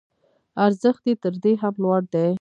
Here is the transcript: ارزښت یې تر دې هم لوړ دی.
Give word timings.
ارزښت 0.65 1.03
یې 1.09 1.15
تر 1.23 1.33
دې 1.43 1.53
هم 1.61 1.73
لوړ 1.83 2.01
دی. 2.13 2.27